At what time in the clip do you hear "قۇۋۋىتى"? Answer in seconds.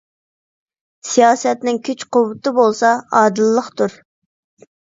2.17-2.55